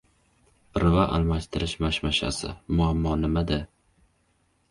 [0.77, 2.53] "Prava" almashtirish mashmashasi.
[2.79, 3.59] Muammo nimada?